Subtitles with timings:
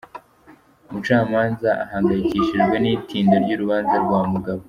[0.89, 4.59] Umucamanza ahangayikishijwe n’itinda ry’urubanza rwa mugabo